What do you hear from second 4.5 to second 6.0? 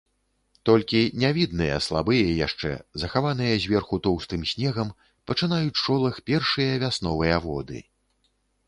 снегам, пачынаюць